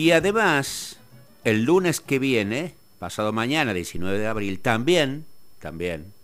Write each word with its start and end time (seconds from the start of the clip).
Y 0.00 0.12
además, 0.12 0.96
el 1.44 1.64
lunes 1.64 2.00
que 2.00 2.18
viene, 2.18 2.72
pasado 2.98 3.34
mañana, 3.34 3.74
19 3.74 4.18
de 4.18 4.28
abril, 4.28 4.58
también, 4.58 5.26
también, 5.58 6.14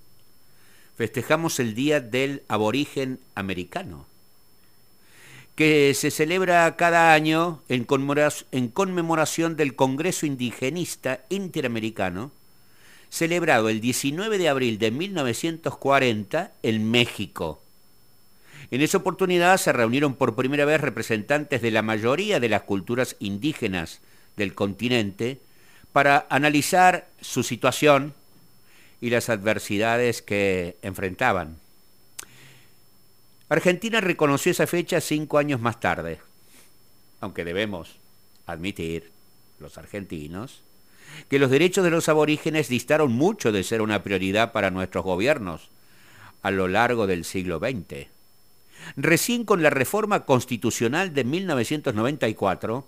festejamos 0.96 1.60
el 1.60 1.74
Día 1.74 2.00
del 2.00 2.42
Aborigen 2.48 3.20
Americano, 3.34 4.06
que 5.56 5.92
se 5.92 6.10
celebra 6.10 6.74
cada 6.76 7.12
año 7.12 7.60
en 7.68 7.84
conmemoración 7.84 9.56
del 9.56 9.76
Congreso 9.76 10.24
Indigenista 10.24 11.20
Interamericano, 11.28 12.32
celebrado 13.10 13.68
el 13.68 13.82
19 13.82 14.38
de 14.38 14.48
abril 14.48 14.78
de 14.78 14.90
1940 14.90 16.50
en 16.62 16.90
México. 16.90 17.60
En 18.70 18.80
esa 18.80 18.98
oportunidad 18.98 19.56
se 19.58 19.72
reunieron 19.72 20.14
por 20.14 20.34
primera 20.34 20.64
vez 20.64 20.80
representantes 20.80 21.62
de 21.62 21.70
la 21.70 21.82
mayoría 21.82 22.40
de 22.40 22.48
las 22.48 22.62
culturas 22.62 23.16
indígenas 23.20 24.00
del 24.36 24.54
continente 24.54 25.40
para 25.92 26.26
analizar 26.28 27.08
su 27.20 27.42
situación 27.42 28.14
y 29.00 29.10
las 29.10 29.28
adversidades 29.28 30.20
que 30.22 30.76
enfrentaban. 30.82 31.58
Argentina 33.48 34.00
reconoció 34.00 34.50
esa 34.50 34.66
fecha 34.66 35.00
cinco 35.00 35.38
años 35.38 35.60
más 35.60 35.78
tarde, 35.78 36.18
aunque 37.20 37.44
debemos 37.44 37.96
admitir, 38.46 39.12
los 39.58 39.78
argentinos, 39.78 40.62
que 41.28 41.38
los 41.38 41.50
derechos 41.50 41.84
de 41.84 41.90
los 41.90 42.08
aborígenes 42.08 42.68
distaron 42.68 43.12
mucho 43.12 43.52
de 43.52 43.62
ser 43.62 43.80
una 43.80 44.02
prioridad 44.02 44.52
para 44.52 44.70
nuestros 44.70 45.04
gobiernos 45.04 45.70
a 46.42 46.50
lo 46.50 46.68
largo 46.68 47.06
del 47.06 47.24
siglo 47.24 47.58
XX. 47.58 48.15
Recién 48.94 49.44
con 49.44 49.62
la 49.62 49.70
reforma 49.70 50.24
constitucional 50.24 51.12
de 51.12 51.24
1994 51.24 52.86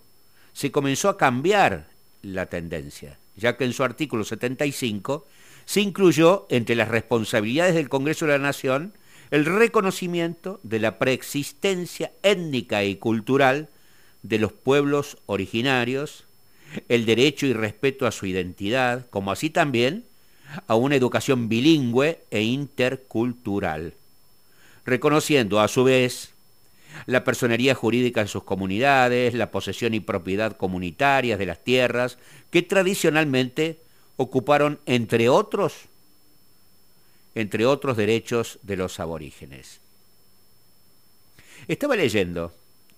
se 0.52 0.70
comenzó 0.70 1.08
a 1.08 1.16
cambiar 1.16 1.88
la 2.22 2.46
tendencia, 2.46 3.18
ya 3.36 3.56
que 3.56 3.64
en 3.64 3.72
su 3.72 3.82
artículo 3.82 4.24
75 4.24 5.26
se 5.64 5.80
incluyó 5.80 6.46
entre 6.50 6.76
las 6.76 6.88
responsabilidades 6.88 7.74
del 7.74 7.88
Congreso 7.88 8.26
de 8.26 8.32
la 8.32 8.38
Nación 8.38 8.92
el 9.30 9.44
reconocimiento 9.44 10.60
de 10.62 10.78
la 10.78 10.98
preexistencia 10.98 12.12
étnica 12.22 12.84
y 12.84 12.96
cultural 12.96 13.68
de 14.22 14.38
los 14.38 14.52
pueblos 14.52 15.18
originarios, 15.26 16.24
el 16.88 17.06
derecho 17.06 17.46
y 17.46 17.52
respeto 17.52 18.06
a 18.06 18.12
su 18.12 18.26
identidad, 18.26 19.06
como 19.10 19.30
así 19.30 19.50
también 19.50 20.04
a 20.66 20.74
una 20.74 20.96
educación 20.96 21.48
bilingüe 21.48 22.20
e 22.30 22.42
intercultural, 22.42 23.94
reconociendo 24.88 25.60
a 25.60 25.68
su 25.68 25.84
vez 25.84 26.30
la 27.06 27.22
personería 27.22 27.74
jurídica 27.74 28.20
en 28.20 28.28
sus 28.28 28.42
comunidades, 28.42 29.34
la 29.34 29.50
posesión 29.50 29.94
y 29.94 30.00
propiedad 30.00 30.56
comunitarias 30.56 31.38
de 31.38 31.46
las 31.46 31.62
tierras 31.62 32.18
que 32.50 32.62
tradicionalmente 32.62 33.78
ocuparon, 34.16 34.80
entre 34.86 35.28
otros, 35.28 35.74
entre 37.34 37.66
otros 37.66 37.96
derechos 37.96 38.58
de 38.62 38.76
los 38.76 38.98
aborígenes. 38.98 39.80
Estaba 41.68 41.94
leyendo 41.94 42.52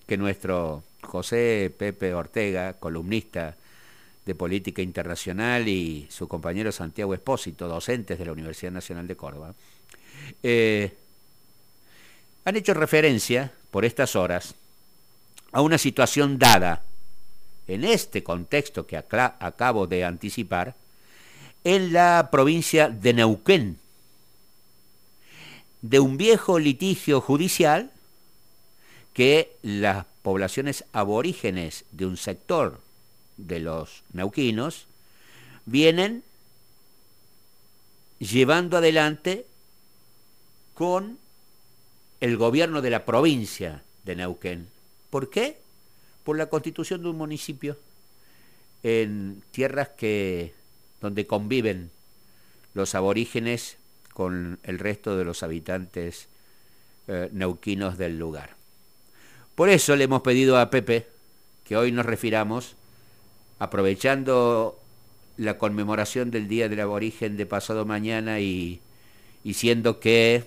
que 0.06 0.16
nuestro 0.16 0.82
José 1.02 1.74
Pepe 1.76 2.14
Ortega, 2.14 2.74
columnista 2.74 3.56
de 4.24 4.34
política 4.34 4.80
internacional, 4.80 5.68
y 5.68 6.06
su 6.08 6.28
compañero 6.28 6.72
Santiago 6.72 7.14
Espósito, 7.14 7.68
docentes 7.68 8.18
de 8.18 8.26
la 8.26 8.32
Universidad 8.32 8.72
Nacional 8.72 9.06
de 9.08 9.16
Córdoba, 9.16 9.54
eh, 10.42 10.94
han 12.44 12.56
hecho 12.56 12.74
referencia 12.74 13.52
por 13.70 13.84
estas 13.84 14.16
horas 14.16 14.54
a 15.52 15.60
una 15.60 15.78
situación 15.78 16.38
dada 16.38 16.82
en 17.66 17.84
este 17.84 18.22
contexto 18.22 18.86
que 18.86 18.96
acabo 18.96 19.86
de 19.86 20.04
anticipar 20.04 20.74
en 21.62 21.92
la 21.92 22.28
provincia 22.32 22.88
de 22.88 23.12
Neuquén, 23.12 23.78
de 25.82 26.00
un 26.00 26.16
viejo 26.16 26.58
litigio 26.58 27.20
judicial 27.20 27.90
que 29.12 29.56
las 29.62 30.06
poblaciones 30.22 30.84
aborígenes 30.92 31.84
de 31.92 32.06
un 32.06 32.16
sector 32.16 32.80
de 33.36 33.60
los 33.60 34.02
neuquinos 34.12 34.86
vienen 35.64 36.22
llevando 38.18 38.76
adelante 38.76 39.46
con 40.74 41.19
el 42.20 42.36
gobierno 42.36 42.82
de 42.82 42.90
la 42.90 43.04
provincia 43.04 43.82
de 44.04 44.16
Neuquén. 44.16 44.68
¿Por 45.10 45.30
qué? 45.30 45.58
Por 46.24 46.36
la 46.36 46.46
constitución 46.46 47.02
de 47.02 47.08
un 47.08 47.16
municipio 47.16 47.76
en 48.82 49.42
tierras 49.50 49.88
que 49.90 50.54
donde 51.00 51.26
conviven 51.26 51.90
los 52.74 52.94
aborígenes 52.94 53.78
con 54.12 54.58
el 54.62 54.78
resto 54.78 55.16
de 55.16 55.24
los 55.24 55.42
habitantes 55.42 56.28
eh, 57.08 57.30
neuquinos 57.32 57.98
del 57.98 58.18
lugar. 58.18 58.56
Por 59.54 59.68
eso 59.68 59.96
le 59.96 60.04
hemos 60.04 60.22
pedido 60.22 60.58
a 60.58 60.70
Pepe 60.70 61.06
que 61.64 61.76
hoy 61.76 61.92
nos 61.92 62.06
refiramos, 62.06 62.76
aprovechando 63.58 64.78
la 65.36 65.58
conmemoración 65.58 66.30
del 66.30 66.48
Día 66.48 66.68
del 66.68 66.80
Aborigen 66.80 67.36
de 67.36 67.46
pasado 67.46 67.86
mañana 67.86 68.40
y, 68.40 68.80
y 69.42 69.54
siendo 69.54 70.00
que 70.00 70.44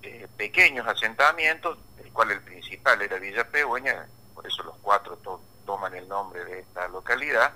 eh, 0.01 0.27
pequeños 0.37 0.87
asentamientos, 0.87 1.77
el 2.03 2.11
cual 2.11 2.31
el 2.31 2.41
principal 2.41 3.01
era 3.01 3.17
Villa 3.17 3.47
Pegüeña, 3.49 4.07
por 4.33 4.45
eso 4.45 4.63
los 4.63 4.75
cuatro 4.81 5.17
toman 5.65 5.95
el 5.95 6.07
nombre 6.07 6.43
de 6.45 6.59
esta 6.59 6.87
localidad, 6.87 7.53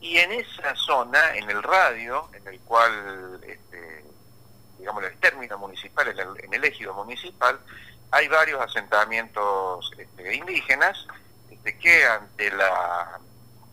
y 0.00 0.18
en 0.18 0.32
esa 0.32 0.74
zona, 0.74 1.36
en 1.36 1.48
el 1.48 1.62
radio, 1.62 2.28
en 2.32 2.46
el 2.48 2.60
cual, 2.60 3.40
este, 3.46 4.04
digamos, 4.78 5.04
el 5.04 5.16
término 5.18 5.58
municipal, 5.58 6.08
en 6.08 6.18
el, 6.18 6.28
en 6.52 6.64
ejido 6.64 6.92
municipal, 6.94 7.58
hay 8.10 8.28
varios 8.28 8.60
asentamientos 8.60 9.92
este, 9.96 10.34
indígenas 10.34 11.06
este, 11.50 11.78
que 11.78 12.04
ante 12.04 12.50
la, 12.50 13.20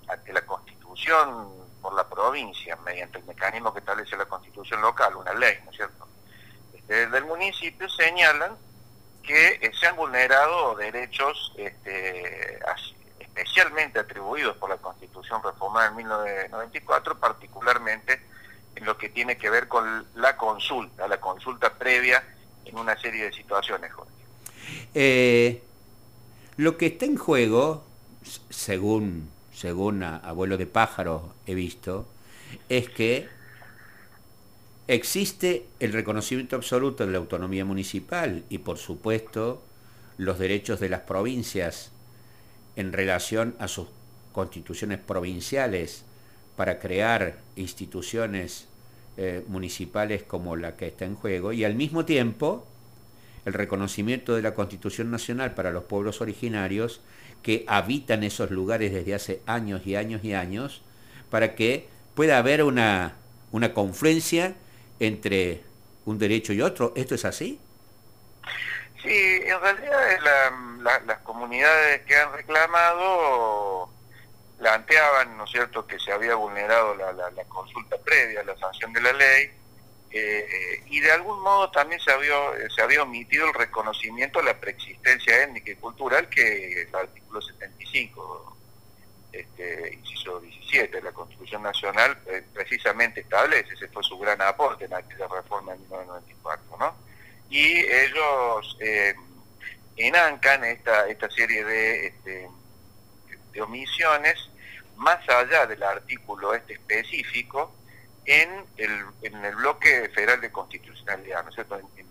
ante 0.07 0.33
la 0.33 0.41
constitución 0.41 1.58
por 1.81 1.93
la 1.93 2.07
provincia 2.07 2.75
mediante 2.77 3.17
el 3.19 3.25
mecanismo 3.25 3.73
que 3.73 3.79
establece 3.79 4.17
la 4.17 4.25
constitución 4.25 4.81
local, 4.81 5.15
una 5.15 5.33
ley, 5.33 5.57
¿no 5.65 5.71
es 5.71 5.77
cierto? 5.77 6.07
Este, 6.73 7.07
del 7.07 7.25
municipio 7.25 7.89
señalan 7.89 8.57
que 9.23 9.59
eh, 9.61 9.71
se 9.79 9.87
han 9.87 9.95
vulnerado 9.95 10.75
derechos 10.75 11.53
este, 11.57 12.59
especialmente 13.19 13.99
atribuidos 13.99 14.57
por 14.57 14.69
la 14.69 14.77
constitución 14.77 15.41
reformada 15.43 15.89
en 15.89 15.95
1994, 15.97 17.19
particularmente 17.19 18.21
en 18.75 18.85
lo 18.85 18.97
que 18.97 19.09
tiene 19.09 19.37
que 19.37 19.49
ver 19.49 19.67
con 19.67 20.07
la 20.15 20.35
consulta, 20.35 21.07
la 21.07 21.19
consulta 21.19 21.73
previa 21.73 22.23
en 22.65 22.77
una 22.77 22.99
serie 22.99 23.25
de 23.25 23.33
situaciones, 23.33 23.91
Jorge. 23.93 24.11
Eh, 24.93 25.63
lo 26.57 26.77
que 26.77 26.87
está 26.87 27.05
en 27.05 27.17
juego, 27.17 27.85
según 28.49 29.31
según 29.59 30.03
abuelo 30.03 30.55
de 30.55 30.67
pájaro 30.67 31.33
he 31.45 31.53
visto, 31.53 32.07
es 32.69 32.87
que 32.87 33.27
existe 34.87 35.65
el 35.81 35.91
reconocimiento 35.91 36.55
absoluto 36.55 37.05
de 37.05 37.11
la 37.11 37.17
autonomía 37.17 37.65
municipal 37.65 38.45
y 38.49 38.59
por 38.59 38.77
supuesto 38.77 39.61
los 40.17 40.39
derechos 40.39 40.79
de 40.79 40.87
las 40.87 41.01
provincias 41.01 41.91
en 42.77 42.93
relación 42.93 43.53
a 43.59 43.67
sus 43.67 43.87
constituciones 44.31 44.99
provinciales 44.99 46.05
para 46.55 46.79
crear 46.79 47.39
instituciones 47.57 48.69
eh, 49.17 49.43
municipales 49.49 50.23
como 50.23 50.55
la 50.55 50.77
que 50.77 50.87
está 50.87 51.03
en 51.03 51.15
juego 51.15 51.51
y 51.51 51.65
al 51.65 51.75
mismo 51.75 52.05
tiempo 52.05 52.65
el 53.43 53.51
reconocimiento 53.51 54.37
de 54.37 54.41
la 54.41 54.53
Constitución 54.53 55.11
Nacional 55.11 55.53
para 55.53 55.71
los 55.71 55.83
pueblos 55.83 56.21
originarios 56.21 57.01
que 57.43 57.65
habitan 57.67 58.23
esos 58.23 58.51
lugares 58.51 58.91
desde 58.91 59.15
hace 59.15 59.41
años 59.45 59.85
y 59.85 59.95
años 59.95 60.23
y 60.23 60.33
años 60.33 60.81
para 61.29 61.55
que 61.55 61.87
pueda 62.15 62.37
haber 62.37 62.63
una, 62.63 63.15
una 63.51 63.73
confluencia 63.73 64.55
entre 64.99 65.63
un 66.05 66.19
derecho 66.19 66.53
y 66.53 66.61
otro. 66.61 66.93
¿Esto 66.95 67.15
es 67.15 67.25
así? 67.25 67.59
Sí, 69.01 69.41
en 69.45 69.59
realidad 69.61 70.19
las 71.05 71.19
comunidades 71.19 72.01
que 72.01 72.15
han 72.15 72.33
reclamado 72.33 73.89
planteaban, 74.57 75.37
¿no 75.37 75.45
es 75.45 75.51
cierto?, 75.51 75.87
que 75.87 75.97
se 75.99 76.11
había 76.11 76.35
vulnerado 76.35 76.95
la, 76.95 77.31
consulta 77.47 77.97
previa 78.03 78.41
a 78.41 78.43
la 78.43 78.57
sanción 78.57 78.91
de 78.91 79.01
la 79.01 79.13
ley 79.13 79.51
eh, 80.11 80.83
y 80.87 80.99
de 81.01 81.11
algún 81.11 81.39
modo 81.41 81.69
también 81.69 82.01
se 82.01 82.11
había, 82.11 82.35
se 82.75 82.81
había 82.81 83.03
omitido 83.03 83.45
el 83.47 83.53
reconocimiento 83.53 84.39
de 84.39 84.45
la 84.45 84.59
preexistencia 84.59 85.43
étnica 85.43 85.71
y 85.71 85.75
cultural 85.75 86.27
que 86.29 86.81
el 86.81 86.95
artículo 86.95 87.41
75, 87.41 88.57
este, 89.31 89.93
inciso 89.93 90.39
17 90.39 90.97
de 90.97 91.03
la 91.03 91.11
Constitución 91.11 91.61
Nacional 91.61 92.17
eh, 92.25 92.43
precisamente 92.53 93.21
establece, 93.21 93.73
ese 93.73 93.87
fue 93.89 94.03
su 94.03 94.17
gran 94.17 94.41
aporte 94.41 94.85
en 94.85 94.93
aquella 94.95 95.27
reforma 95.27 95.73
de 95.73 95.79
1994, 95.79 96.77
¿no? 96.79 96.95
Y 97.51 97.77
ellos 97.77 98.77
eh, 98.79 99.13
enancan 99.95 100.63
esta, 100.63 101.07
esta 101.07 101.29
serie 101.29 101.63
de, 101.63 102.07
este, 102.07 102.49
de 103.51 103.61
omisiones 103.61 104.49
más 104.95 105.27
allá 105.29 105.67
del 105.67 105.81
artículo 105.83 106.53
este 106.53 106.73
específico 106.73 107.73
en 108.29 108.63
el, 108.77 109.05
en 109.23 109.43
el 109.43 109.55
bloque 109.55 110.07
federal 110.13 110.39
de 110.39 110.51
constitucionalidad, 110.51 111.43
¿no 111.43 111.49
es 111.49 111.55
cierto? 111.55 111.77
En, 111.77 112.09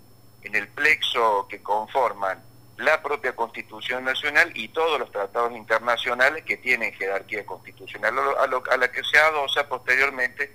el 0.55 0.67
plexo 0.69 1.47
que 1.47 1.63
conforman 1.63 2.43
la 2.79 3.03
propia 3.03 3.37
Constitución 3.37 4.03
Nacional 4.03 4.51
y 4.55 4.69
todos 4.69 4.99
los 4.99 5.13
tratados 5.13 5.55
internacionales 5.55 6.43
que 6.45 6.57
tienen 6.57 6.95
jerarquía 6.95 7.45
constitucional, 7.45 8.15
a, 8.19 8.77
la 8.79 8.91
que 8.91 9.05
se 9.05 9.19
adosa 9.19 9.69
posteriormente 9.69 10.51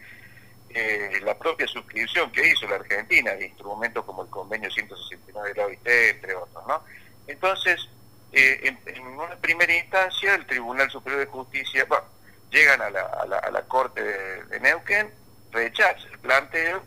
eh, 0.69 1.19
la 1.21 1.37
propia 1.37 1.67
suscripción 1.67 2.31
que 2.31 2.47
hizo 2.47 2.67
la 2.67 2.77
Argentina 2.77 3.35
de 3.35 3.45
instrumentos 3.45 4.03
como 4.03 4.23
el 4.23 4.29
Convenio 4.31 4.71
169 4.71 5.49
de 5.49 5.55
la 5.55 5.67
OIT, 5.67 5.87
entre 5.87 6.33
otros, 6.33 6.65
¿no? 6.67 6.83
Entonces, 7.27 7.87
eh, 8.31 8.75
en, 8.87 9.05
una 9.05 9.35
primera 9.35 9.75
instancia, 9.75 10.33
el 10.33 10.47
Tribunal 10.47 10.89
Superior 10.89 11.19
de 11.19 11.31
Justicia, 11.31 11.85
bueno, 11.87 12.05
llegan 12.49 12.81
a 12.81 12.89
la, 12.89 13.01
a 13.01 13.51
la, 13.51 13.61
Corte 13.63 14.01
de, 14.01 14.59
Neuquén, 14.59 15.11
rechaza 15.53 16.07
el 16.11 16.19
planteo, 16.19 16.83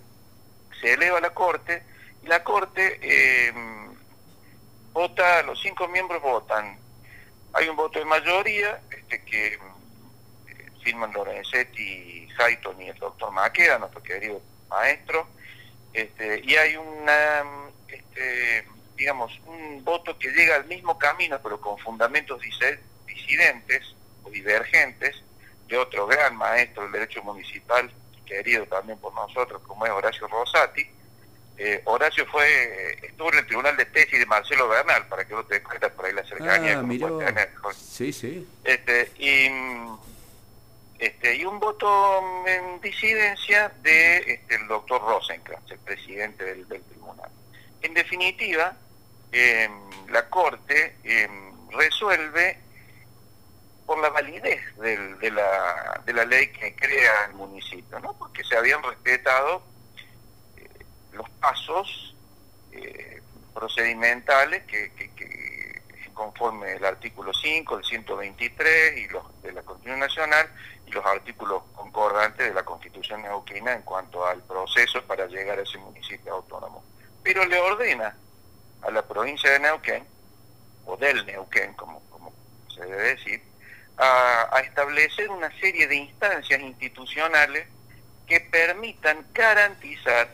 se 0.80 0.92
eleva 0.92 1.18
a 1.18 1.20
la 1.22 1.30
Corte, 1.30 1.82
y 2.22 2.26
la 2.26 2.44
Corte 2.44 2.98
eh, 3.00 3.52
vota, 4.92 5.42
los 5.44 5.60
cinco 5.60 5.88
miembros 5.88 6.20
votan. 6.20 6.78
Hay 7.54 7.68
un 7.68 7.76
voto 7.76 7.98
de 7.98 8.04
mayoría, 8.04 8.80
este 8.90 9.22
que 9.22 9.54
eh, 9.54 9.58
firman 10.82 11.12
Lorenzetti, 11.12 12.28
Hayton 12.38 12.82
y 12.82 12.88
el 12.88 12.98
doctor 12.98 13.30
Maqueda, 13.30 13.78
nuestro 13.78 14.02
querido 14.02 14.42
maestro, 14.68 15.28
este, 15.92 16.42
y 16.44 16.54
hay 16.56 16.76
una, 16.76 17.44
este, 17.88 18.66
digamos, 18.96 19.32
un 19.46 19.82
voto 19.82 20.18
que 20.18 20.30
llega 20.30 20.56
al 20.56 20.66
mismo 20.66 20.98
camino, 20.98 21.40
pero 21.42 21.60
con 21.60 21.78
fundamentos 21.78 22.42
disidentes 23.06 23.94
o 24.24 24.30
divergentes, 24.30 25.22
de 25.68 25.76
otro 25.78 26.06
gran 26.06 26.36
maestro 26.36 26.84
del 26.84 26.92
derecho 26.92 27.22
municipal, 27.22 27.90
querido 28.26 28.66
también 28.66 28.98
por 28.98 29.14
nosotros, 29.14 29.62
como 29.66 29.86
es 29.86 29.92
Horacio 29.92 30.26
Rosati. 30.28 30.86
Eh, 31.58 31.80
Horacio 31.86 32.26
fue 32.26 32.98
estuvo 33.02 33.32
en 33.32 33.38
el 33.38 33.46
tribunal 33.46 33.76
de 33.78 33.86
tesis 33.86 34.18
de 34.18 34.26
Marcelo 34.26 34.68
Bernal, 34.68 35.06
para 35.08 35.26
que 35.26 35.34
vos 35.34 35.48
te 35.48 35.54
des 35.54 35.62
cuenta 35.62 35.88
por 35.88 36.04
ahí 36.04 36.12
la 36.12 36.24
cercanía. 36.24 36.78
Ah, 36.78 36.82
Sí, 37.74 38.12
sí. 38.12 38.46
Este, 38.62 39.10
y, 39.18 39.48
este, 40.98 41.36
y 41.36 41.44
un 41.46 41.58
voto 41.58 42.46
en 42.46 42.80
disidencia 42.82 43.72
de 43.82 44.18
este, 44.18 44.54
el 44.54 44.68
doctor 44.68 45.00
Rosenkrantz, 45.00 45.70
el 45.70 45.78
presidente 45.78 46.44
del, 46.44 46.66
tribunal. 46.66 47.30
En 47.80 47.94
definitiva, 47.94 48.76
em, 49.32 49.72
la 50.10 50.28
Corte 50.28 50.96
em, 51.04 51.70
resuelve 51.70 52.58
por 53.86 53.98
la 53.98 54.10
validez 54.10 54.60
de, 54.76 55.30
la, 55.30 56.02
de 56.04 56.12
la 56.12 56.24
ley 56.24 56.48
que 56.48 56.74
crea 56.74 57.26
el 57.28 57.34
municipio, 57.34 58.00
¿no? 58.00 58.14
porque 58.14 58.42
se 58.44 58.56
habían 58.56 58.82
respetado 58.82 59.62
eh, 60.56 60.84
los 61.12 61.30
pasos 61.30 62.14
eh, 62.72 63.22
procedimentales 63.54 64.64
que, 64.64 64.90
conforme 66.12 66.72
el 66.72 66.84
artículo 66.84 67.32
5, 67.32 67.78
el 67.78 67.84
123 67.84 68.98
y 68.98 69.08
los 69.08 69.42
de 69.42 69.52
la 69.52 69.62
Constitución 69.62 70.00
Nacional 70.00 70.48
y 70.86 70.90
los 70.90 71.04
artículos 71.04 71.62
concordantes 71.74 72.48
de 72.48 72.54
la 72.54 72.64
Constitución 72.64 73.22
neuquina 73.22 73.74
en 73.74 73.82
cuanto 73.82 74.26
al 74.26 74.42
proceso 74.42 75.02
para 75.02 75.26
llegar 75.26 75.58
a 75.58 75.62
ese 75.62 75.78
municipio 75.78 76.34
autónomo. 76.34 76.82
Pero 77.22 77.44
le 77.44 77.58
ordena 77.60 78.16
a 78.82 78.90
la 78.90 79.02
provincia 79.02 79.50
de 79.50 79.60
Neuquén, 79.60 80.06
o 80.86 80.96
del 80.96 81.26
Neuquén, 81.26 81.74
como, 81.74 82.00
como 82.08 82.32
se 82.74 82.82
debe 82.82 83.14
decir, 83.16 83.42
a, 83.98 84.60
establecer 84.60 85.30
una 85.30 85.50
serie 85.58 85.86
de 85.86 85.96
instancias 85.96 86.60
institucionales 86.60 87.66
que 88.26 88.40
permitan 88.40 89.24
garantizar 89.32 90.28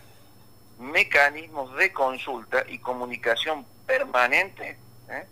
mecanismos 0.78 1.76
de 1.76 1.92
consulta 1.92 2.64
y 2.68 2.78
comunicación 2.78 3.64
permanente 3.86 4.76
¿eh? 5.08 5.26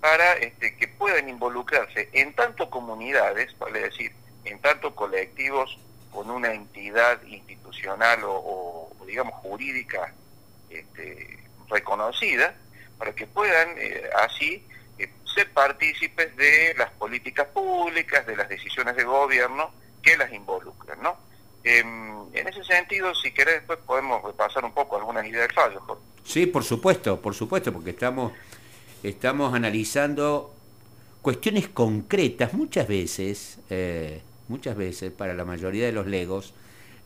para 0.00 0.34
este, 0.34 0.76
que 0.76 0.88
puedan 0.88 1.28
involucrarse 1.28 2.08
en 2.12 2.34
tanto 2.34 2.70
comunidades, 2.70 3.56
vale 3.58 3.80
decir, 3.80 4.12
en 4.44 4.60
tanto 4.60 4.94
colectivos 4.94 5.78
con 6.10 6.30
una 6.30 6.52
entidad 6.52 7.22
institucional 7.22 8.20
o, 8.24 8.90
digamos 9.06 9.34
jurídica 9.36 10.12
este, 10.70 11.38
reconocida, 11.68 12.54
para 12.98 13.14
que 13.14 13.26
puedan 13.26 13.74
eh, 13.78 14.10
así 14.24 14.64
ser 15.32 15.50
partícipes 15.52 16.36
de 16.36 16.74
las 16.76 16.90
políticas 16.92 17.48
públicas, 17.48 18.26
de 18.26 18.36
las 18.36 18.48
decisiones 18.48 18.96
de 18.96 19.04
gobierno 19.04 19.70
que 20.02 20.16
las 20.16 20.32
involucran, 20.32 21.02
¿no? 21.02 21.16
Em, 21.64 22.34
en 22.34 22.48
ese 22.48 22.64
sentido, 22.64 23.14
si 23.14 23.32
querés, 23.32 23.56
después 23.56 23.78
podemos 23.86 24.22
repasar 24.22 24.64
un 24.64 24.72
poco 24.72 24.96
algunas 24.96 25.26
ideas 25.26 25.48
del 25.48 25.54
fallo. 25.54 25.80
Sí, 26.24 26.46
por 26.46 26.64
supuesto, 26.64 27.20
por 27.20 27.34
supuesto, 27.34 27.72
porque 27.72 27.90
estamos, 27.90 28.32
estamos 29.02 29.54
analizando 29.54 30.54
cuestiones 31.20 31.68
concretas, 31.68 32.52
muchas 32.52 32.88
veces, 32.88 33.58
eh, 33.70 34.22
muchas 34.48 34.76
veces, 34.76 35.12
para 35.12 35.34
la 35.34 35.44
mayoría 35.44 35.86
de 35.86 35.92
los 35.92 36.06
legos, 36.06 36.52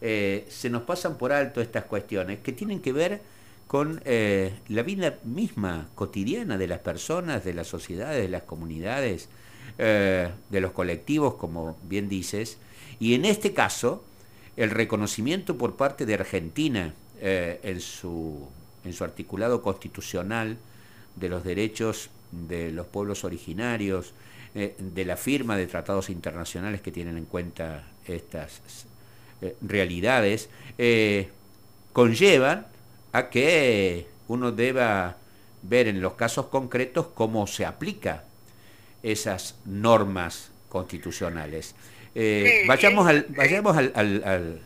eh, 0.01 0.47
se 0.51 0.71
nos 0.71 0.83
pasan 0.83 1.17
por 1.19 1.33
alto 1.33 1.61
estas 1.61 1.85
cuestiones 1.85 2.39
que 2.41 2.53
tienen 2.53 2.81
que 2.81 2.93
ver 2.93 3.21
con 3.67 4.01
eh, 4.05 4.55
la 4.69 4.83
vida 4.83 5.19
misma 5.25 5.89
cotidiana 5.95 6.57
de 6.57 6.69
las 6.69 6.79
personas, 6.81 7.45
de 7.45 7.55
las 7.55 7.67
sociedades, 7.67 8.23
de 8.23 8.29
las 8.29 8.43
comunidades, 8.43 9.29
eh, 9.79 10.31
de 10.51 10.61
los 10.61 10.71
colectivos, 10.73 11.35
como 11.35 11.77
bien 11.83 12.09
dices, 12.09 12.59
y 13.01 13.15
en 13.15 13.25
este 13.25 13.53
caso, 13.53 14.05
el 14.57 14.71
reconocimiento 14.71 15.59
por 15.59 15.77
parte 15.77 16.07
de 16.07 16.15
Argentina 16.15 16.95
eh, 17.21 17.61
en, 17.63 17.81
su, 17.81 18.49
en 18.85 18.93
su 18.93 19.05
articulado 19.05 19.63
constitucional 19.63 20.57
de 21.17 21.29
los 21.29 21.45
derechos 21.45 22.11
de 22.31 22.71
los 22.73 22.87
pueblos 22.87 23.25
originarios, 23.25 24.13
de 24.55 25.05
la 25.05 25.19
firma 25.19 25.55
de 25.59 25.67
tratados 25.67 26.09
internacionales 26.09 26.81
que 26.81 26.91
tienen 26.91 27.19
en 27.19 27.27
cuenta 27.27 27.85
estas 28.07 28.63
realidades, 29.61 30.49
conllevan 31.93 32.67
a 33.17 33.31
que 33.31 34.07
uno 34.29 34.53
deba 34.53 35.17
ver 35.63 35.89
en 35.89 36.03
los 36.03 36.15
casos 36.15 36.49
concretos 36.49 37.07
cómo 37.15 37.47
se 37.47 37.65
aplica 37.65 38.25
esas 39.03 39.57
normas 39.65 40.51
constitucionales. 40.69 41.75
Eh, 42.15 42.65
vayamos 42.69 43.07
al, 43.09 43.25
vayamos 43.31 43.75
al, 43.75 43.93
al, 43.95 44.61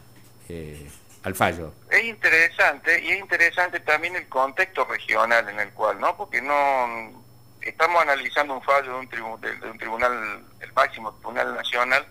eh, 0.48 0.90
al, 1.22 1.34
fallo. 1.36 1.72
Es 1.90 2.04
interesante 2.04 3.00
y 3.04 3.10
es 3.10 3.20
interesante 3.20 3.78
también 3.78 4.16
el 4.16 4.26
contexto 4.28 4.84
regional 4.84 5.48
en 5.48 5.60
el 5.60 5.70
cual, 5.70 6.00
¿no? 6.00 6.16
Porque 6.16 6.42
no 6.42 7.22
estamos 7.60 8.02
analizando 8.02 8.54
un 8.54 8.62
fallo 8.62 8.94
de 8.94 8.98
un, 8.98 9.40
de 9.40 9.70
un 9.70 9.78
tribunal, 9.78 10.42
el 10.58 10.72
máximo 10.72 11.12
tribunal 11.14 11.54
nacional, 11.54 12.04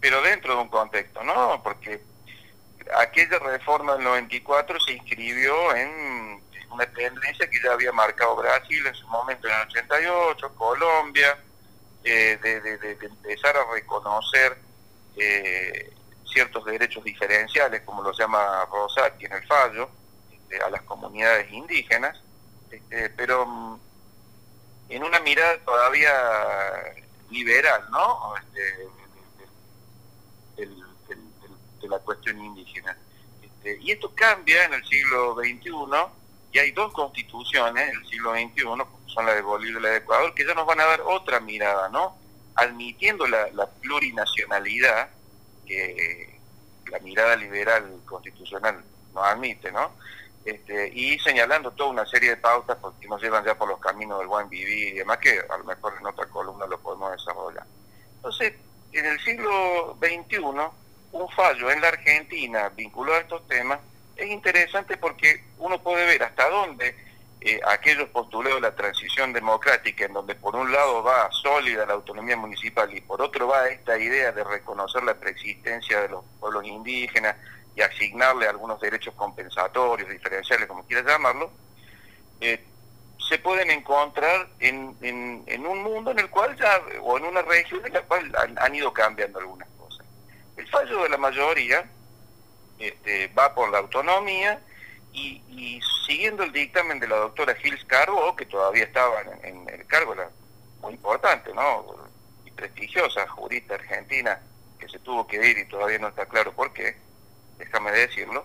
pero 0.00 0.22
dentro 0.22 0.54
de 0.54 0.62
un 0.62 0.68
contexto, 0.68 1.22
¿no? 1.22 1.60
Porque 1.62 2.00
aquella 2.96 3.38
reforma 3.38 3.94
del 3.94 4.04
94 4.04 4.80
se 4.80 4.92
inscribió 4.92 5.74
en 5.74 6.42
una 6.70 6.86
tendencia 6.86 7.48
que 7.48 7.60
ya 7.62 7.72
había 7.72 7.92
marcado 7.92 8.36
Brasil 8.36 8.86
en 8.86 8.94
su 8.94 9.06
momento 9.08 9.46
en 9.46 9.54
el 9.54 9.68
88, 9.68 10.54
Colombia, 10.56 11.38
eh, 12.04 12.38
de, 12.42 12.98
empezar 13.06 13.56
a 13.56 13.72
reconocer 13.72 14.56
eh, 15.16 15.92
ciertos 16.24 16.64
derechos 16.64 17.04
diferenciales, 17.04 17.82
como 17.82 18.02
lo 18.02 18.12
llama 18.12 18.66
Rosati 18.70 19.26
en 19.26 19.32
el 19.34 19.46
fallo, 19.46 19.88
este, 20.32 20.62
a 20.62 20.70
las 20.70 20.82
comunidades 20.82 21.50
indígenas, 21.52 22.20
este, 22.70 23.10
pero 23.10 23.46
mm, 23.46 23.80
en 24.88 25.04
una 25.04 25.20
mirada 25.20 25.58
todavía 25.64 26.12
liberal, 27.30 27.84
¿no? 27.90 28.34
Este, 28.36 28.88
de, 31.82 31.88
la 31.88 31.98
cuestión 31.98 32.42
indígena. 32.42 32.96
Este, 33.42 33.78
y 33.80 33.90
esto 33.90 34.12
cambia 34.14 34.64
en 34.64 34.74
el 34.74 34.84
siglo 34.86 35.34
XXI, 35.34 35.70
y 36.52 36.58
hay 36.58 36.70
dos 36.72 36.92
constituciones 36.92 37.88
en 37.88 37.96
el 37.96 38.06
siglo 38.06 38.32
XXI, 38.32 38.62
son 39.06 39.26
la 39.26 39.34
de 39.34 39.42
Bolivia 39.42 39.78
y 39.78 39.82
la 39.82 39.88
de 39.90 39.96
Ecuador, 39.98 40.34
que 40.34 40.46
ya 40.46 40.54
nos 40.54 40.66
van 40.66 40.80
a 40.80 40.84
dar 40.84 41.00
otra 41.02 41.40
mirada, 41.40 41.88
¿no? 41.88 42.16
Admitiendo 42.54 43.26
la, 43.26 43.66
plurinacionalidad, 43.80 45.10
que 45.66 46.38
la 46.90 46.98
mirada 46.98 47.36
liberal 47.36 48.00
constitucional 48.04 48.84
no 49.14 49.24
admite, 49.24 49.72
¿no? 49.72 49.92
Este, 50.44 50.88
y 50.92 51.18
señalando 51.20 51.70
toda 51.70 51.90
una 51.90 52.04
serie 52.04 52.30
de 52.30 52.36
pautas 52.36 52.76
porque 52.80 53.06
nos 53.06 53.22
llevan 53.22 53.44
ya 53.44 53.56
por 53.56 53.68
los 53.68 53.78
caminos 53.78 54.18
del 54.18 54.26
buen 54.26 54.48
vivir 54.48 54.88
y 54.88 54.98
demás, 54.98 55.18
que 55.18 55.38
a 55.38 55.56
lo 55.56 55.64
mejor 55.64 55.94
en 55.98 56.06
otra 56.06 56.26
columna 56.26 56.66
lo 56.66 56.80
podemos 56.80 57.12
desarrollar. 57.12 57.64
Entonces, 58.16 58.54
en 58.92 59.06
el 59.06 59.20
siglo 59.20 59.96
XXI, 60.00 60.40
un 61.12 61.28
fallo 61.30 61.70
en 61.70 61.80
la 61.80 61.88
Argentina 61.88 62.68
vinculado 62.70 63.18
a 63.18 63.20
estos 63.20 63.46
temas 63.46 63.78
es 64.16 64.30
interesante 64.30 64.96
porque 64.96 65.44
uno 65.58 65.82
puede 65.82 66.04
ver 66.06 66.22
hasta 66.22 66.48
dónde 66.48 66.94
eh, 67.40 67.60
aquellos 67.66 68.08
postulados 68.10 68.60
de 68.60 68.68
la 68.68 68.74
transición 68.74 69.32
democrática, 69.32 70.04
en 70.04 70.12
donde 70.12 70.34
por 70.34 70.54
un 70.54 70.70
lado 70.70 71.02
va 71.02 71.30
sólida 71.32 71.86
la 71.86 71.94
autonomía 71.94 72.36
municipal 72.36 72.92
y 72.94 73.00
por 73.00 73.20
otro 73.20 73.48
va 73.48 73.68
esta 73.68 73.98
idea 73.98 74.32
de 74.32 74.44
reconocer 74.44 75.02
la 75.02 75.14
preexistencia 75.14 76.00
de 76.02 76.08
los 76.08 76.24
pueblos 76.38 76.64
indígenas, 76.64 77.36
y 77.74 77.80
asignarle 77.80 78.46
algunos 78.46 78.80
derechos 78.80 79.14
compensatorios, 79.14 80.08
diferenciales, 80.08 80.66
como 80.66 80.84
quieras 80.84 81.06
llamarlo, 81.06 81.50
eh, 82.40 82.62
se 83.28 83.38
pueden 83.38 83.70
encontrar 83.70 84.48
en, 84.58 84.96
un 85.66 85.82
mundo 85.82 86.10
en 86.10 86.18
el 86.18 86.28
cual 86.28 86.56
ya, 86.56 86.80
o 87.02 87.16
en 87.16 87.24
una 87.24 87.42
región 87.42 87.80
en 87.86 87.92
la 87.92 88.02
cual 88.02 88.30
han, 88.56 88.74
ido 88.74 88.92
cambiando 88.92 89.38
algunas 89.38 89.68
fallo 90.72 91.02
de 91.02 91.08
la 91.10 91.18
mayoría 91.18 91.84
este, 92.78 93.28
va 93.28 93.54
por 93.54 93.70
la 93.70 93.78
autonomía 93.78 94.60
y, 95.12 95.78
siguiendo 96.06 96.42
el 96.42 96.52
dictamen 96.52 96.98
de 96.98 97.06
la 97.06 97.16
doctora 97.16 97.54
Gils 97.54 97.84
Carbo, 97.84 98.34
que 98.34 98.46
todavía 98.46 98.84
estaba 98.84 99.20
en, 99.42 99.68
el 99.68 99.86
cargo, 99.86 100.14
muy 100.80 100.94
importante, 100.94 101.52
¿no? 101.54 101.84
Y 102.46 102.50
prestigiosa, 102.50 103.28
jurista 103.28 103.74
argentina, 103.74 104.40
que 104.80 104.88
se 104.88 104.98
tuvo 104.98 105.26
que 105.26 105.36
ir 105.36 105.58
y 105.58 105.66
todavía 105.66 105.98
no 105.98 106.08
está 106.08 106.26
claro 106.26 106.52
por 106.52 106.72
qué, 106.72 106.96
déjame 107.58 107.92
decirlo, 107.92 108.44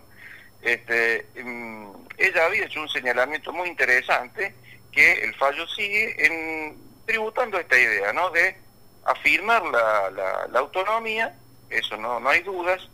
este, 0.62 1.26
mm, 1.42 1.92
ella 2.18 2.46
había 2.46 2.66
hecho 2.66 2.82
un 2.82 2.90
señalamiento 2.90 3.54
muy 3.54 3.70
interesante 3.70 4.54
que 4.92 5.14
el 5.24 5.34
fallo 5.36 5.68
sigue 5.68 6.26
en, 6.26 6.78
tributando 7.06 7.60
esta 7.60 7.78
idea, 7.78 8.12
¿no? 8.14 8.30
De 8.32 8.58
afirmar 9.06 9.64
la, 9.66 10.10
la, 10.52 10.60
autonomía, 10.60 11.34
eso 11.70 11.98
no, 11.98 12.20
no 12.20 12.30
hay 12.30 12.42
dudas, 12.42 12.88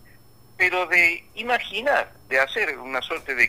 pero 0.58 0.86
de 0.88 1.26
imaginar, 1.36 2.12
de 2.30 2.40
hacer 2.40 2.78
una 2.78 3.02
suerte 3.02 3.36
de, 3.36 3.48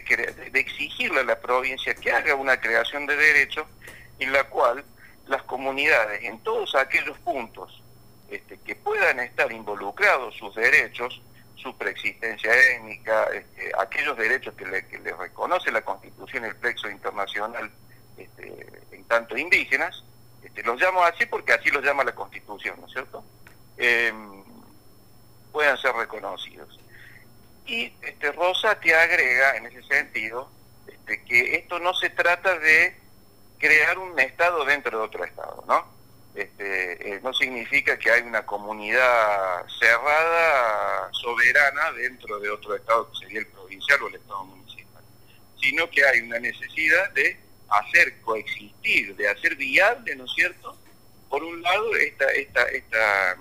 de 0.51 0.61
exigirle 0.61 1.21
a 1.21 1.25
la 1.25 1.39
provincia 1.39 1.95
que 1.95 2.13
haga 2.13 2.35
una 2.35 2.61
creación 2.61 3.07
de 3.07 3.17
derechos 3.17 3.67
en 4.19 4.33
la 4.33 4.45
cual 4.45 4.85
las 5.27 5.43
comunidades 5.43 6.23
en 6.25 6.39
todos 6.41 6.75
aquellos 6.75 7.19
puntos 7.19 7.83
este, 8.31 8.59
que 8.59 8.75
puedan 8.75 9.21
estar 9.21 9.51
involucrados 9.53 10.35
sus 10.37 10.55
derechos, 10.55 11.21
su 11.57 11.77
preexistencia 11.77 12.53
étnica, 12.75 13.25
este, 13.33 13.73
aquellos 13.79 14.17
derechos 14.17 14.55
que 14.55 14.67
le, 14.67 14.83
reconoce 15.17 15.71
la 15.71 15.83
Constitución 15.83 16.45
el 16.45 16.57
plexo 16.57 16.91
internacional 16.91 17.71
este, 18.17 18.67
en 18.93 19.05
tanto 19.05 19.37
indígenas, 19.37 20.05
los 20.65 20.81
llamo 20.81 21.03
así 21.03 21.27
porque 21.27 21.53
así 21.53 21.71
los 21.71 21.85
llama 21.85 22.05
la 22.05 22.15
Constitución, 22.15 22.77
¿no 22.81 22.87
es 22.87 22.93
cierto? 22.93 23.25
Em, 23.77 24.44
puedan 25.55 25.79
ser 25.79 25.95
reconocidos. 25.95 26.81
Y 27.65 27.93
este, 28.03 28.33
Rosa 28.33 28.79
te 28.81 28.93
agrega 28.93 29.57
en 29.57 29.67
ese 29.67 29.85
sentido 29.85 30.51
este, 30.87 31.25
que 31.25 31.55
esto 31.55 31.79
no 31.79 31.95
se 31.95 32.11
trata 32.11 32.59
de 32.59 32.97
crear 33.59 33.97
un 33.99 34.19
Estado 34.19 34.65
dentro 34.65 34.99
de 34.99 35.05
otro 35.05 35.25
Estado, 35.25 35.65
¿no? 35.69 35.87
Este, 36.35 37.15
eh, 37.15 37.21
no 37.23 37.33
significa 37.33 37.97
que 37.97 38.11
hay 38.11 38.23
una 38.23 38.45
comunidad 38.45 39.65
cerrada, 39.79 41.09
soberana, 41.13 41.93
dentro 41.93 42.41
de 42.41 42.51
otro 42.51 42.75
Estado 42.75 43.09
que 43.13 43.19
sería 43.19 43.39
el 43.39 43.47
provincial 43.47 44.03
o 44.03 44.09
el 44.09 44.17
Estado 44.17 44.45
municipal, 44.45 45.05
sino 45.61 45.89
que 45.89 46.05
hay 46.05 46.21
una 46.23 46.41
necesidad 46.41 47.11
de 47.13 47.39
hacer 47.69 48.21
coexistir, 48.23 49.15
de 49.15 49.29
hacer 49.29 49.55
viable, 49.55 50.17
¿no 50.17 50.25
es 50.25 50.33
cierto?, 50.35 50.77
por 51.29 51.43
un 51.43 51.63
lado, 51.63 51.95
esta, 51.97 52.27
esta, 52.33 52.63
esta, 52.69 53.37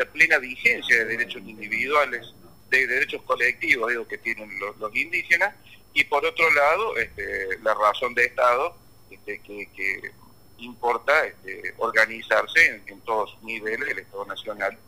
esta 0.00 0.12
plena 0.12 0.38
vigencia 0.38 0.96
de 0.96 1.04
derechos 1.04 1.42
individuales, 1.42 2.32
de 2.70 2.86
derechos 2.86 3.22
colectivos, 3.22 3.90
digo, 3.90 4.08
que 4.08 4.16
tienen 4.18 4.50
los, 4.58 4.96
indígenas, 4.96 5.54
y 5.92 6.04
por 6.04 6.24
otro 6.24 6.50
lado, 6.52 6.96
este, 6.96 7.58
la 7.62 7.74
razón 7.74 8.14
de 8.14 8.24
Estado 8.24 8.74
este, 9.10 9.40
que, 9.40 10.12
importa 10.58 11.26
este, 11.26 11.74
organizarse 11.78 12.82
en, 12.86 13.00
todos 13.00 13.36
niveles 13.42 13.88
del 13.88 13.98
Estado 14.00 14.24
Nacional, 14.26 14.78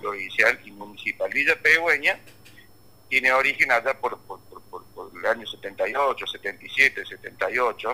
provincial 0.00 0.60
y 0.64 0.70
municipal. 0.72 1.30
Villa 1.32 1.60
Pegüeña 1.60 2.18
tiene 3.08 3.32
origen 3.32 3.72
allá 3.72 3.98
por, 3.98 4.18
por, 4.20 4.40
el 5.18 5.26
año 5.26 5.46
78, 5.46 6.26
77, 6.26 7.06
78, 7.06 7.92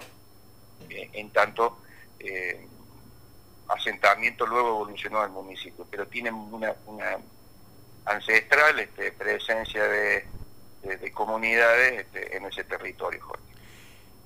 en 0.90 1.30
tanto 1.30 1.78
eh, 2.20 2.66
asentamiento 3.68 4.46
luego 4.46 4.68
evolucionó 4.68 5.20
al 5.20 5.30
municipio, 5.30 5.86
pero 5.90 6.06
tiene 6.06 6.30
una, 6.30 6.74
ancestral 8.04 8.78
este, 8.78 9.12
presencia 9.12 9.82
de, 9.84 10.24
comunidades 11.12 12.00
este, 12.00 12.36
en 12.36 12.44
ese 12.46 12.64
territorio, 12.64 13.20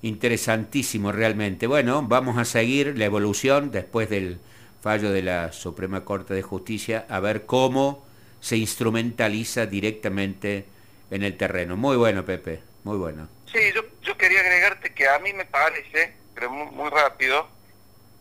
Interesantísimo 0.03 1.11
realmente. 1.11 1.67
Bueno, 1.67 2.01
vamos 2.01 2.37
a 2.37 2.45
seguir 2.45 2.97
la 2.97 3.05
evolución 3.05 3.71
después 3.71 4.09
del 4.09 4.39
fallo 4.81 5.11
de 5.11 5.21
la 5.21 5.51
Suprema 5.51 6.03
Corte 6.03 6.33
de 6.33 6.41
Justicia 6.41 7.05
a 7.07 7.19
ver 7.19 7.45
cómo 7.45 8.03
se 8.39 8.57
instrumentaliza 8.57 9.67
directamente 9.67 10.65
en 11.11 11.23
el 11.23 11.37
terreno. 11.37 11.77
Muy 11.77 11.97
bueno, 11.97 12.25
Pepe, 12.25 12.61
muy 12.83 12.97
bueno. 12.97 13.29
Sí, 13.51 13.59
yo, 13.75 13.83
yo 14.01 14.17
quería 14.17 14.39
agregarte 14.39 14.93
que 14.93 15.07
a 15.07 15.19
mí 15.19 15.33
me 15.33 15.45
parece, 15.45 16.13
pero 16.33 16.49
muy, 16.49 16.89
rápido, 16.89 17.47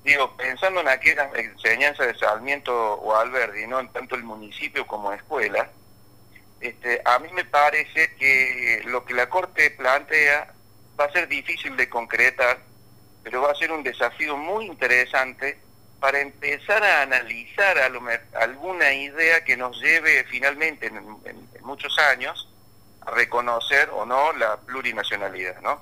digo, 0.04 0.36
pensando 0.36 0.80
en 0.80 0.88
aquella 0.88 1.30
enseñanza 1.34 2.04
de 2.04 2.14
Sarmiento 2.14 2.94
o 2.94 3.14
Alberdi, 3.14 3.66
¿no? 3.66 3.80
en 3.80 3.92
tanto 3.92 4.14
el 4.14 4.24
municipio 4.24 4.86
como 4.86 5.12
escuela, 5.12 5.70
este, 6.60 7.00
a 7.04 7.18
mí 7.18 7.28
me 7.32 7.44
parece 7.44 8.14
que 8.16 8.82
lo 8.84 9.04
que 9.04 9.14
la 9.14 9.28
Corte 9.28 9.70
plantea 9.70 10.52
va 10.98 11.06
a 11.06 11.12
ser 11.12 11.28
difícil 11.28 11.76
de 11.76 11.88
concretar, 11.88 12.58
pero 13.22 13.42
va 13.42 13.52
a 13.52 13.54
ser 13.54 13.72
un 13.72 13.82
desafío 13.82 14.36
muy 14.36 14.66
interesante 14.66 15.58
para 16.00 16.20
empezar 16.20 16.82
a 16.82 17.02
analizar 17.02 17.78
alguna 17.78 18.92
idea 18.92 19.44
que 19.44 19.56
nos 19.56 19.80
lleve 19.80 20.24
finalmente 20.24 20.86
en, 20.86 21.50
muchos 21.62 21.96
años 21.98 22.48
a 23.02 23.10
reconocer 23.12 23.90
o 23.90 24.04
no 24.04 24.32
la 24.32 24.56
plurinacionalidad, 24.56 25.60
¿no? 25.60 25.80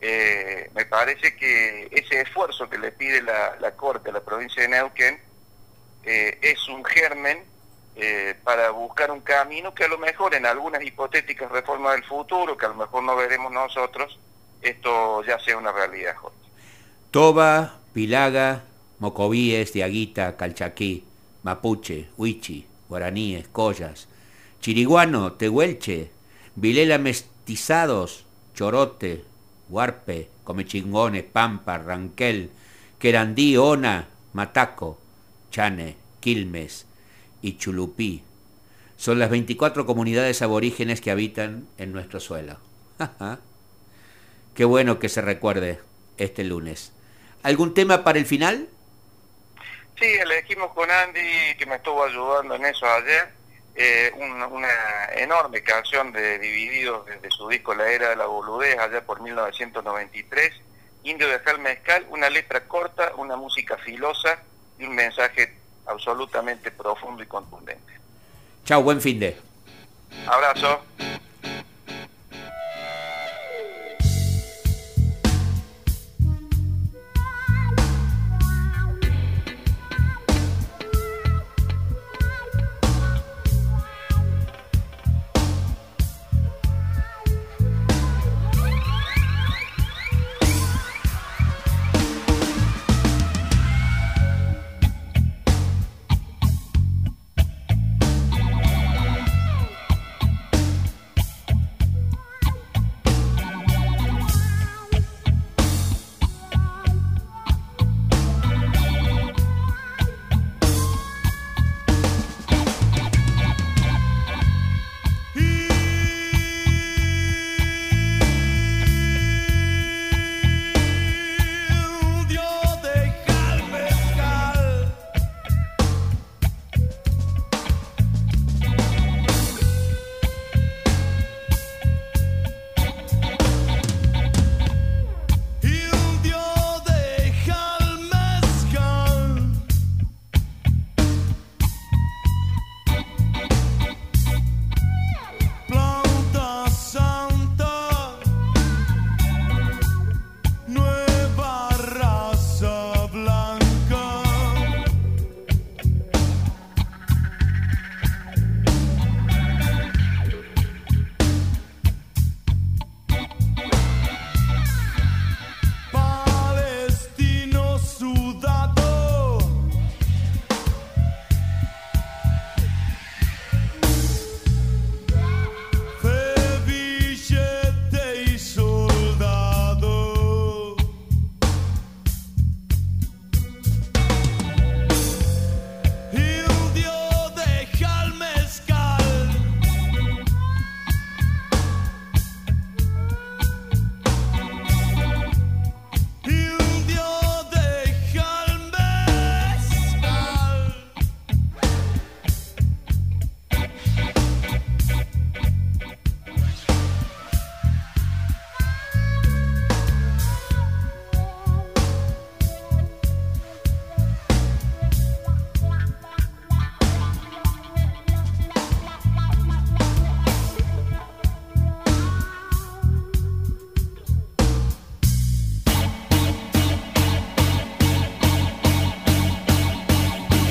Eh, 0.00 0.70
me 0.74 0.86
parece 0.86 1.34
que 1.34 1.88
ese 1.90 2.20
esfuerzo 2.20 2.70
que 2.70 2.78
le 2.78 2.92
pide 2.92 3.22
la, 3.22 3.72
Corte 3.76 4.10
a 4.10 4.12
la 4.12 4.20
provincia 4.20 4.62
de 4.62 4.68
Neuquén 4.68 5.18
eh, 6.04 6.38
es 6.40 6.68
un 6.68 6.84
germen 6.84 7.44
eh, 7.96 8.36
para 8.44 8.70
buscar 8.70 9.10
un 9.10 9.20
camino 9.20 9.74
que 9.74 9.84
a 9.84 9.88
lo 9.88 9.98
mejor 9.98 10.34
en 10.34 10.46
algunas 10.46 10.82
hipotéticas 10.84 11.50
reformas 11.50 11.94
del 11.94 12.04
futuro, 12.04 12.56
que 12.56 12.66
a 12.66 12.68
lo 12.68 12.76
mejor 12.76 13.02
no 13.02 13.16
veremos 13.16 13.50
nosotros, 13.50 14.18
esto 14.62 15.24
ya 15.24 15.38
sea 15.40 15.56
una 15.56 15.72
realidad, 15.72 16.14
Jorge. 16.16 16.38
Toba, 17.10 17.78
Pilaga, 17.92 18.62
Mocovíes, 19.00 19.72
Diaguita, 19.72 20.36
Calchaquí, 20.36 21.04
Mapuche, 21.42 22.08
Huichi, 22.16 22.66
Guaraníes, 22.88 23.48
Collas, 23.48 24.08
Chiriguano, 24.60 25.32
Tehuelche, 25.32 26.10
Vilela 26.54 26.98
Mestizados, 26.98 28.24
Chorote, 28.54 29.24
Huarpe, 29.68 30.30
Comechingones, 30.44 31.24
Pampa, 31.24 31.78
Ranquel, 31.78 32.50
Querandí, 32.98 33.56
Ona, 33.56 34.08
Mataco, 34.32 34.98
Chane, 35.50 35.96
Quilmes 36.20 36.86
y 37.42 37.56
Chulupí. 37.56 38.22
Son 38.96 39.18
las 39.18 39.30
24 39.30 39.86
comunidades 39.86 40.42
aborígenes 40.42 41.00
que 41.00 41.10
habitan 41.10 41.68
en 41.78 41.92
nuestro 41.92 42.18
suelo. 42.18 42.58
Qué 44.54 44.64
bueno 44.64 44.98
que 44.98 45.08
se 45.08 45.20
recuerde 45.20 45.80
este 46.16 46.42
lunes. 46.42 46.92
¿Algún 47.44 47.74
tema 47.74 48.02
para 48.02 48.18
el 48.18 48.26
final? 48.26 48.68
Sí, 49.98 50.06
elegimos 50.06 50.72
con 50.74 50.90
Andy, 50.90 51.56
que 51.58 51.66
me 51.66 51.76
estuvo 51.76 52.04
ayudando 52.04 52.56
en 52.56 52.64
eso 52.64 52.86
ayer, 52.86 53.28
eh, 53.80 54.12
una, 54.16 55.08
enorme 55.14 55.62
canción 55.62 56.10
de 56.12 56.40
Divididos 56.40 57.06
desde 57.06 57.30
su 57.30 57.48
disco 57.48 57.76
La 57.76 57.88
Era 57.88 58.08
de 58.08 58.16
la 58.16 58.26
Boludez, 58.26 58.76
allá 58.76 59.02
por 59.02 59.20
1993. 59.20 60.52
Indio 61.04 61.28
de 61.28 61.38
Jal 61.38 61.60
Mezcal, 61.60 62.04
una 62.10 62.28
letra 62.28 62.64
corta, 62.64 63.12
una 63.16 63.36
música 63.36 63.76
filosa 63.76 64.40
y 64.80 64.84
un 64.84 64.96
mensaje 64.96 65.54
absolutamente 65.86 66.72
profundo 66.72 67.22
y 67.22 67.26
contundente. 67.26 67.92
Chao, 68.64 68.82
buen 68.82 69.00
fin 69.00 69.20
de. 69.20 69.36
Abrazo. 70.26 70.82